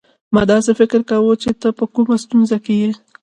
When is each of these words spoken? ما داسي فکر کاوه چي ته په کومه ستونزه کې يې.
ما 0.33 0.41
داسي 0.49 0.71
فکر 0.79 0.99
کاوه 1.09 1.33
چي 1.43 1.51
ته 1.61 1.67
په 1.77 1.85
کومه 1.93 2.15
ستونزه 2.23 2.57
کې 2.65 2.73
يې. 2.81 2.91